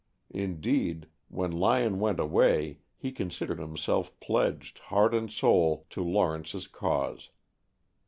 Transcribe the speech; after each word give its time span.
Indeed, 0.33 1.05
when 1.27 1.51
Lyon 1.51 1.99
went 1.99 2.19
away 2.19 2.79
he 2.97 3.11
considered 3.11 3.59
himself 3.59 4.19
pledged, 4.19 4.79
heart 4.79 5.13
and 5.13 5.31
soul, 5.31 5.85
to 5.91 6.01
Lawrence's 6.03 6.65
cause. 6.65 7.29